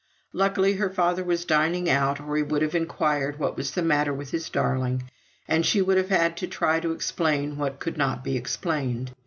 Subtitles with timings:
[0.33, 4.11] Luckily, her father was dining out, or he would have inquired what was the matter
[4.11, 5.03] with his darling;
[5.47, 9.11] and she would have had to try to explain what could not be explained.